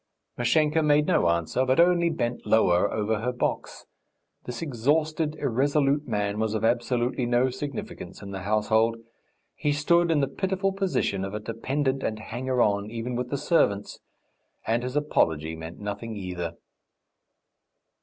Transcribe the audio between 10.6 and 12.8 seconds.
position of a dependent and hanger